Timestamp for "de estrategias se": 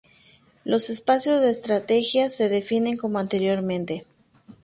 1.43-2.49